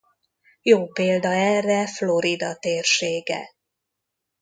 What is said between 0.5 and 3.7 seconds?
Jó példa erre Florida térsége.